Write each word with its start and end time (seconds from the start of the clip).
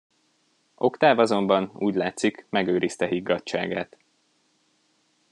Oktáv 0.75 1.19
azonban, 1.19 1.71
úgy 1.73 1.95
látszik, 1.95 2.45
megőrizte 2.49 3.05
higgadtságát. 3.07 3.97